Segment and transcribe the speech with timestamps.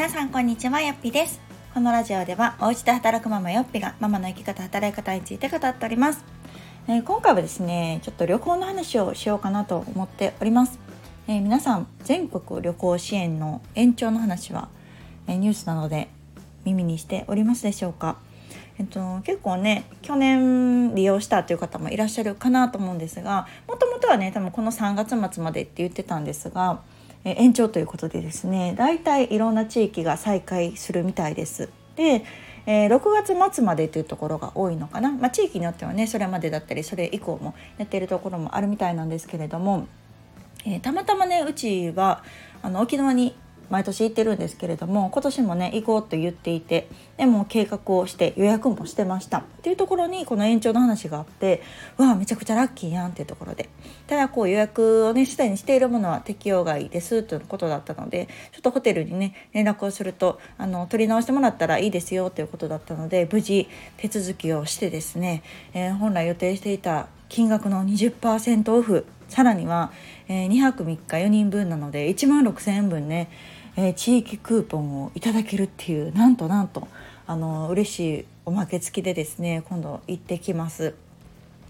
[0.00, 1.42] 皆さんこんにちはよっぴです。
[1.74, 6.24] このラジオではお家で働くママよっぴがママの生き方働き方について語っております、
[6.88, 10.78] えー、今回はですねちょっと旅行の話をしようかなと思っております、
[11.28, 14.70] えー、皆さん全国旅行支援の延長の話は、
[15.26, 16.08] えー、ニュースなどで
[16.64, 18.16] 耳にしておりますでしょうか？
[18.78, 26.80] えっと、結構ね去年利用したという方もいらっしゃるかなと思うんですがもともとはね多分この3月末までって言ってたんですが
[27.24, 31.68] 延長ということでですね大体いろんな地域が再開するみたいです。
[31.96, 32.24] で
[32.66, 39.88] えー、6月末までというところが多いのかな、まあ、地域によってはねそれまでだったりそれ以降もやってるところもあるみたいなんですけれども、
[40.64, 42.22] えー、たまたまねうちは
[42.62, 43.34] あの沖縄に
[43.70, 49.38] 毎年行ってるんですけれども今年もね行こうと言っていてでも計画をして予約もしてました。
[49.38, 51.62] っていうところにこの延長の話があって
[51.96, 53.68] わあめちゃくちゃラッキーやんっていうところで。
[54.06, 63.68] ただこう予約をねすでにしているものは適用外ですということだったのでちょっとホテルにね連絡をするとあの取り直してもらったらいいですよということだったので無事
[63.98, 65.42] 手続きをしてですね、
[65.74, 69.92] えー、本来予定していた金額の20%オフさらには、
[70.30, 73.28] えー、2泊3日4人分なので1万6000円分ね
[73.76, 76.88] えー、地域クーポンをいただけるっていうなんとなんと
[77.26, 80.94] あの嬉しいおまけ付きでですね今度行ってきます。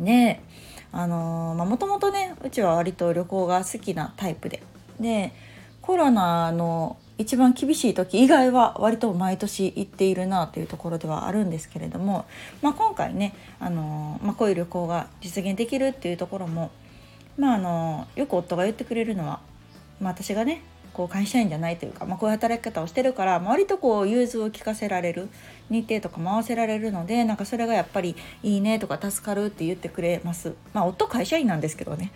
[0.00, 0.40] で
[0.90, 4.62] あのまあ、もともとねうちは割と旅行が好きなタイプで
[5.00, 5.32] で
[5.80, 12.26] コロナの一番厳しい時以外は割と毎年行っているなというところではあるんですけれども、
[12.60, 16.70] まあ、今回ねあの、まあ、こういう旅行が実現できるっていうところも、
[17.36, 19.40] まあ、あのよく夫が言ってくれるのは、
[20.00, 25.28] まあ、私がねこう会社員じゃないというか、まあ、こういう働き方をしてるから、割とこう融通を聞かせられる
[25.70, 30.54] 日程とか回せられるのでなんかそれがやっぱりいいねとか助かるって言ってくれます。
[30.74, 32.12] まあ、夫会社員なんですけどね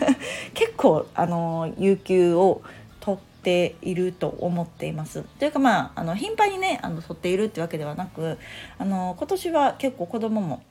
[0.54, 2.62] 結構あの有給を
[3.00, 5.22] 取っていると思っています。
[5.38, 8.38] というかまああの頻繁にねあの取っているってわけではなく
[8.78, 10.62] あの今年は結構子供も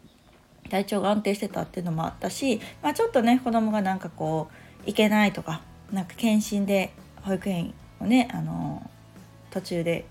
[0.74, 4.48] 体調が安定してたっていうのもあったし、まあ、ちょっとね子供がなんかこ
[4.82, 5.62] う行けないとか
[5.92, 6.92] なんか検診で
[7.22, 8.90] 保育園をねあの
[9.52, 10.06] 途中で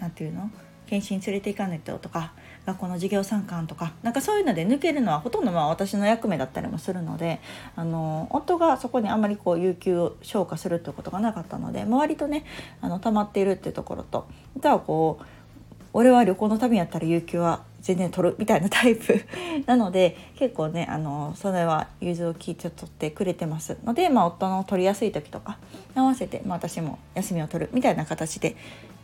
[0.00, 0.50] 何て言うの？
[0.86, 2.32] 検診連れて行かないととか
[2.64, 7.40] 学校の授業参観とかなんかそういうので抜けるのはほとんどまあ私の役目だったりもするので
[7.76, 12.46] あの夫がそこにあんまりこう有給を消化するっていうことがなかったので、まあ、割とね
[12.80, 14.26] あの溜まっているっていうところと
[14.56, 15.24] あとはこう
[15.92, 19.20] 俺は旅行の旅やったら有給は全然取るみたいなタイプ。
[19.66, 25.58] なので結構ねあのそれは融通を聞いて取ってくれてますので、まあ、夫の取りやすい時とか
[25.94, 28.56] 合わせて、まあ、私も休みを取るみたいな形で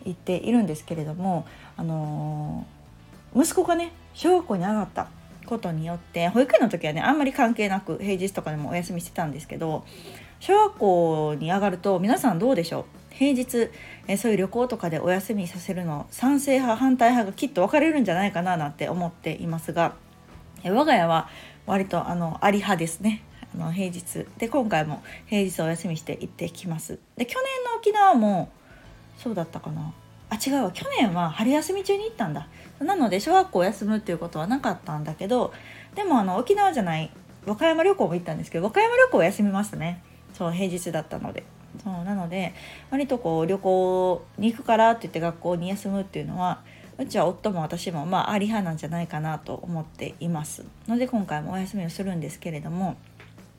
[0.05, 1.45] 言っているんですけれども、
[1.77, 2.65] あの、
[3.37, 5.09] 息子がね小学校に上がった
[5.49, 9.85] ことによって保育園の時はねあんまり関係なく平日とかでもお休みしてたんですけど
[10.41, 12.85] 小学校に上がると皆さんどうでしょう？
[13.15, 13.71] 平日
[14.07, 19.95] えそういう旅行とかでお休みさせるの賛成派反対派がきっと分かれるんじゃないかななんて思っていますが
[20.63, 21.29] え我が家は
[21.67, 23.23] 割とあのあり派ですね。
[23.55, 24.27] あの平日。
[24.37, 26.99] で今回も平日お休みして行ってきます。
[27.17, 28.51] で去年の沖縄も
[29.17, 29.93] そうだったかな。
[30.31, 30.71] あ違うわ。
[30.73, 32.49] 去年は春休み中に行ったんだ。
[32.81, 35.53] なので小学校休むっていうことはなかったんだけど
[35.95, 37.11] でもあの沖縄じゃない
[37.45, 40.03] 和歌山旅行も行ったんですけど和歌山旅行休みましたね。
[40.35, 41.45] そう平日だったので。
[41.85, 42.55] そうなので
[42.91, 46.63] 割とこう旅行に行くからって言って学校に休むっていうのは
[46.99, 50.65] うちは夫も私もまああり派なんじゃないかなと思っています。
[50.89, 52.97] ので今回もお休みをするんですけれども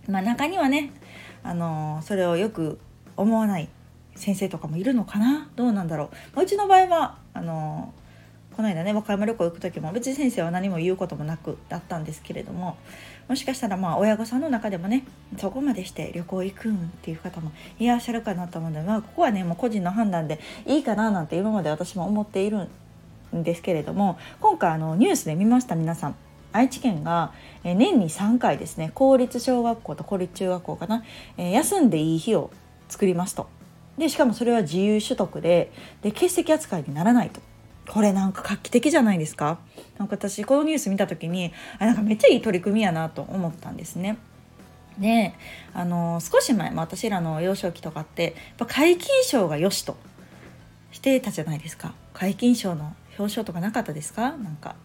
[0.10, 0.92] まあ中にはね
[1.44, 2.80] あのそれをよく
[3.16, 3.70] 思わない
[4.20, 5.50] 先生とかもいるのかな？
[5.56, 7.94] どうなんだろう、まうちの場合はあの
[8.56, 12.78] この間ね和歌山旅行行く時も別に先生は何も言うこともなくだったんですけれども
[13.30, 15.06] もしかしたらまあ親御さんの中でもね
[15.38, 22.68] そこまでして旅行行くんっていう方もいらっしゃるかなと思うので、まあ、ここはねもう個人の判断でいいかななんて今まで私も思っている
[23.34, 26.16] んですけれども今回あのニュースで見ました皆さん。
[26.52, 27.32] 愛知県が
[27.64, 31.04] 年に3回ですね公立小学校と公立中学校かな、
[31.38, 32.50] 休んでいい日を
[32.90, 33.59] 作りますと。
[34.00, 37.42] でしかもそれは自由取得でで欠席扱いにならないと。
[37.88, 39.60] これなんか画期的じゃないですか？
[39.98, 44.18] なんか私このニュース見た時にあなんかめっちゃいい取り組みやなと思ったんですね。
[45.00, 45.34] で
[45.74, 49.98] あの少し前、ま、私らの幼少期とかってやっぱ皆勤賞がよしと
[50.92, 51.94] してたじゃないですか。
[52.14, 54.32] 皆勤賞の表彰とかなかったですか？
[54.32, 54.76] なんか。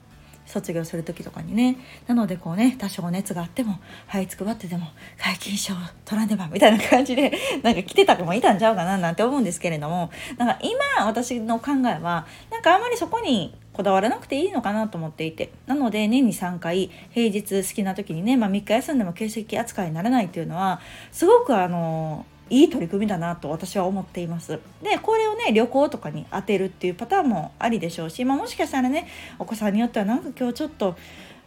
[0.46, 1.76] 卒業する時とかにね。
[2.06, 4.86] なのでこうね多少熱があってもはいつくばってでも
[5.18, 5.74] 皆勤賞
[6.04, 7.32] 取らねばみたいな感じで
[7.62, 10.10] なんか来てた子もいたんちゃうかななんて思うんですけれども。
[10.38, 15.50] なんか今私の考えはなんかあんまりそこにこだわらなくていいのかなと思っていて。
[15.66, 20.80] なので年に3回平日好きな時にね、まあ、3日休んでも欠席扱いにならないっていうのは
[21.12, 29.08] すごくあのいい取り組みだなと私は思っていますでこれをね旅行とかに当てるっていうパターンもありでしょうし、まあ、もしかしたらね
[29.38, 30.96] お子さんによってはなんか今日ちょっと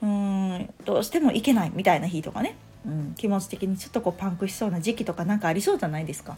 [0.01, 2.55] うんどうしても行けないみたいな日とかね、
[2.85, 6.37] うん、気持ち的にちょっとこうパンクしそうな時期とかなんかありそうじゃないですか。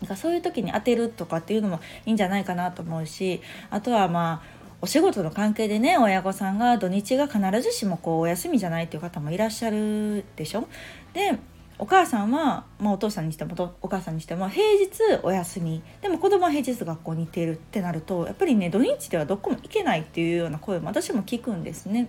[0.00, 10.68] なんかそういう時に当てるとかっていうのもいいんじゃないかなと思うしあとはまあお仕事の関係でね親御さんが土日が必ずしもこうお休みじゃないっていう方もいらっしゃるでしょ
[11.14, 11.36] で
[11.78, 22.08] お母さんは、まあ、お父さんにしてもお母さんにしても平日お休みでも子供は平日学校に行っているってなるとやっぱりね土日ではどこも行けないっていうような声も私も聞くんですね。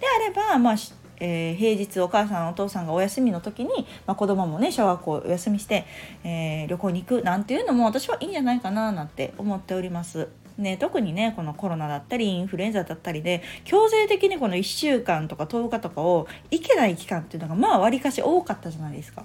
[0.00, 0.74] であれば、まあ
[1.18, 5.86] えー、平日お母さんお父さんがお休みの時に、まあ、子供もね小学校お休みして、
[6.22, 10.28] えー、旅行に行くなんていうのも私はいいんじゃないかななんて思っております。
[10.58, 19.24] ね、特にねこのコロナだったりインフルエンザだったりで強制的にこの1週間とか10日とかを行けない期間っていうのがまあわりかし多かったじゃないですか。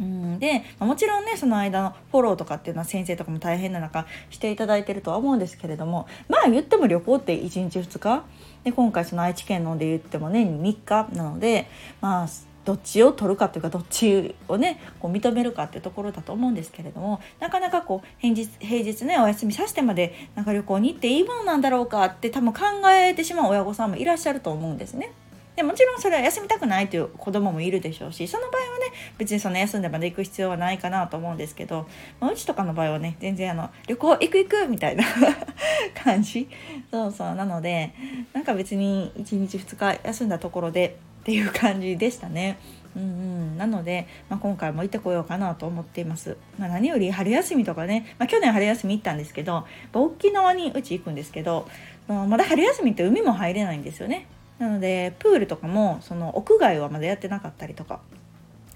[0.00, 8.24] うんでまもちろんねその間のフォローとかっていうのは先生とかも大変な中していただいてるとは思うんですけれどもまあ言っても旅行って1日2日
[8.64, 11.68] で今回その愛知県ので言っても年に3日なので
[12.00, 12.28] まあ
[12.64, 22.60] どっちを取るかというかどっちをねこう認めるかっていうところだと思うんですけれどもなかなかこう平日平日ねお休みさせてまでなんか旅行に行っていいものなんだろうかって多分考
[22.90, 25.12] えてしまう親御さんもいらっしゃると思うんですね。
[25.56, 28.86] でもちろんそれは休みたくないという子供もいるでしょうしその場合はね
[29.18, 31.86] 別にその休んでまで行く必要はないかなと思うんですけど、
[32.20, 35.04] まあ、うちとかの場合はね全然あの旅行行く行くみたいな
[36.02, 36.48] 感じ
[36.90, 37.92] そうそうなので
[38.32, 42.58] なんか別に1日2日休んだところでっていう感じでしたね。
[42.96, 46.36] うんうん、なので、まあ、今回も行ってこようかなと思っています。
[46.58, 51.66] まあ、何より春休みとかね、まあ、去年春休み行ったんですけど沖縄にうち行くんですけど
[52.08, 54.26] まだ春休みって海も入れないんですよね。
[54.58, 58.00] なのでプールとかもその屋外はまだやってなかったりとか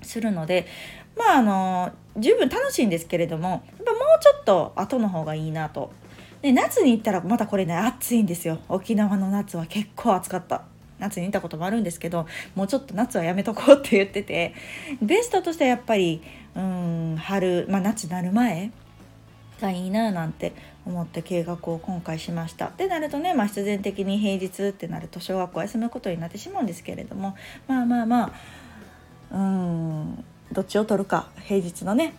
[0.03, 0.67] するので
[1.17, 5.93] まああの十分楽しいんですけれどもやっぱもうちょっと後の方がいいなと。
[6.43, 10.63] で夏に行ったらまたこれね暑いんですよ沖縄の夏は結構暑かった
[10.99, 14.55] 夏にいたこともあるんですけどもうちょっと夏はやめとこうって言ってて
[15.03, 16.23] ベストとしてはやっぱり
[16.55, 18.71] うん春、まあ、夏なる前
[19.61, 20.53] がいいななんて
[20.85, 22.71] 思って計画を今回しました。
[22.77, 28.33] でなるとね、まあ、必然的に平日ってなると小学校休むことになってしまうんですけれどもまあまあま
[29.31, 32.15] あうんどっちを取るか平日のね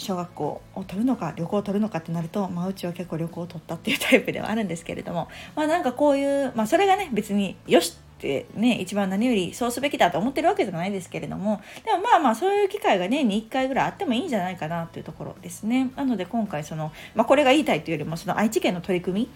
[0.00, 15.90] 小学校を取るのか旅行を取るのかってなると、まあ、うちは結構旅行を取ったっていうタイプではあるんですけれどもまあなんかこういう、まあ、それがね別によしってね一番何よりそうすべきだと思ってるわけじゃないですけれどもでもまあまあそういう機会が年に1回ぐらいあってもいいんじゃないかなというところですね。
[15.96, 19.30] なので今回その、まあ、これが言いたいというよりもその愛知県の取り組み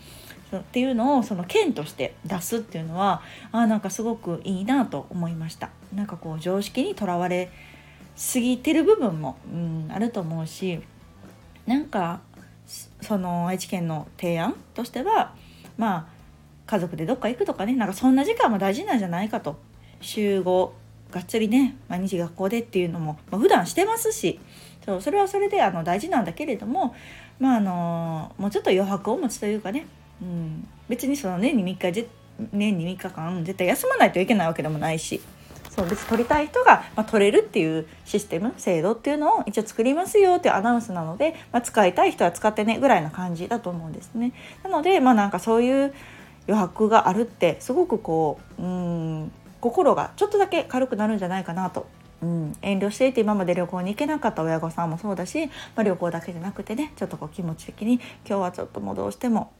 [0.59, 3.23] っていうのをその県として出すっていうのは
[3.53, 5.71] あなんかすごくいいなと思いました。
[5.95, 7.51] なんかこう常識にとらわれ
[8.17, 10.81] 過ぎてる部分も、うん、あると思うし
[11.67, 12.21] なんか
[13.01, 15.35] その愛知県の提案としては
[15.77, 16.07] まあ
[16.67, 19.57] 家族でどっか行くとかねなんかそんな時間も大事なんじゃないかと。
[20.01, 20.71] 週5
[21.11, 24.39] がっつりね毎日学校でっていうのも、まあ、普段してますし
[24.85, 26.95] そうそれはそれであの大事なんだけれども
[27.39, 29.87] まああのもうちょっと余白を持つというかね、
[30.21, 32.07] うん、別にその年に3日
[32.53, 35.21] 年に3日間絶対休まないといけないわけでもないし。
[35.75, 44.33] そう別に取りたい人が、まあ、取れるっていうシステム制度っていうのを一応作りますよっていうアナウンスなので、まあ、使いたい人は使ってねぐらいな感じだと思うんですね。
[44.63, 45.95] なのでまあなんかそういう
[46.47, 51.87] 余白があるってすごくこううん心がちょっとだけ軽くなるんじゃないかなと
[52.23, 57.95] うん、遠慮していて今まで旅行に行けなかった親御さんもそうだし、まあ、旅行だけじゃなくてねちょっとこう気持ち的に
[58.27, 59.53] 今日はちょっともうどうしても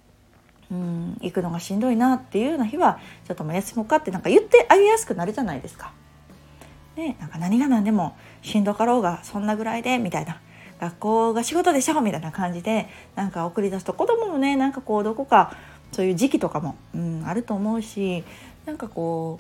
[0.71, 5.93] うん行くのがしんどいなっていうような日はちょっともう休もうかってなんか言ってあげやすくなるじゃないですか。
[6.97, 10.41] ね、なんか何が何でもしんどかろうがそんなぐらいでみたいな。
[10.81, 15.57] 学校が仕事でしょみたいな感じでなんか送り出すと子供もねなんかこうどこか
[15.93, 18.25] そういう時期とかも、うん、あると思うし
[18.67, 19.39] なんかこ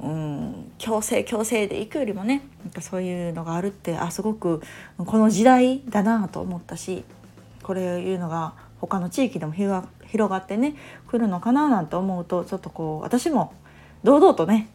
[0.00, 4.62] う、うん、強制強制で行くよりもねなんかそういうのがあるってあすごく
[4.98, 7.04] この時代だなと思ったし
[7.62, 10.74] これいうのが他の地域でも広がってね
[11.10, 13.52] 来るのかななんて思うとちょっとこう私も
[14.04, 14.68] 堂々とね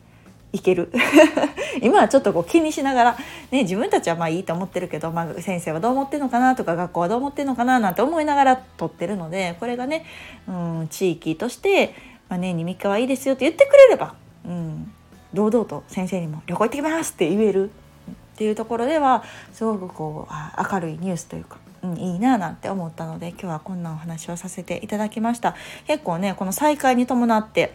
[0.54, 0.92] いける
[1.82, 3.18] 今はちょっとこう気にしながら、
[3.52, 10.06] ね、自分たちはまあいいと思ってるけど、まあ、先生はどう思ってるのかなとか学校はどう思ってるのかななんて思いながら撮ってるのでこれがね、
[10.48, 11.96] うん、地域として、
[12.30, 14.14] まあ、年に3日はいいですよって言ってくれれば、
[14.46, 14.92] うん、
[15.34, 21.58] 堂々と先生にも「旅行行ってきます!」って言えるっていうところではすごくこう明るいニュースというか。
[21.84, 25.54] うん、いいななんて思ったので今日はこんなお話をさせていただきました
[25.86, 27.74] 結構ねこの再開に伴って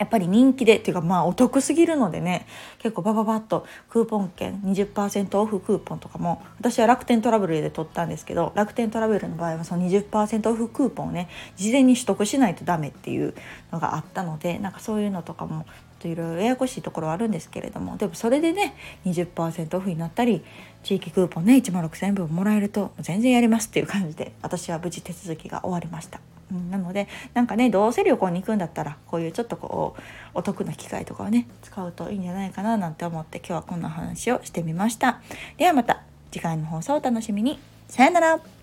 [0.00, 2.46] やっぱり人気でっていうかまあお得すぎるのでね
[2.78, 13.34] 結構バババッとクーポン券20%オフクーポンとかも私は楽天トラベルで取ったんですけど楽天トラベルの場合はその20%オフクーポンをね事前に取得しないとダメっていう
[13.70, 15.66] のがあったのでなんかそういうのとかも
[15.98, 20.42] といろいろややこしいところはあるんですけれどもでもそれでね20%オフになったり
[20.82, 26.39] 地域クーポンね1万6000円分もらえると全然やりますっていう感じで私は無事手続きが終わりました。
[26.50, 30.00] うん、なのでなんかねどうせ旅行に行くんだったらこういうちょっとこう
[30.34, 35.20] お得な機会とかをね使うといいんじゃないかななんて思って今日はこんな話をしてみました。
[35.56, 37.58] ではまた次回の放送お楽しみに。
[37.88, 38.59] さよなら。